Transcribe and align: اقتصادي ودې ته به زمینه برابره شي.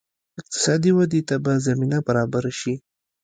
اقتصادي 0.39 0.91
ودې 0.93 1.21
ته 1.29 1.35
به 1.43 1.53
زمینه 1.67 1.97
برابره 2.07 2.51
شي. 2.59 2.73